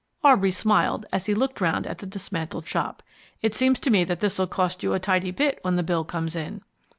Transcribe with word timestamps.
Aubrey 0.23 0.49
smiled 0.49 1.05
as 1.13 1.27
he 1.27 1.35
looked 1.35 1.61
round 1.61 1.85
at 1.85 1.99
the 1.99 2.07
dismantled 2.07 2.65
shop. 2.65 3.03
"It 3.43 3.53
seems 3.53 3.79
to 3.81 3.91
me 3.91 4.03
that 4.05 4.19
this'll 4.19 4.47
cost 4.47 4.81
you 4.81 4.95
a 4.95 4.99
tidy 4.99 5.29
bit 5.29 5.59
when 5.61 5.75
the 5.75 5.83
bill 5.83 6.05
comes 6.05 6.35
in." 6.35 6.63